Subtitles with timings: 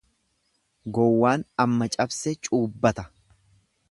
[0.97, 3.03] Gowwaan amma cabse cuubbata.